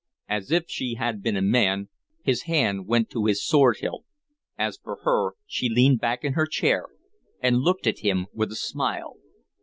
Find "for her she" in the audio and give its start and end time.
4.83-5.69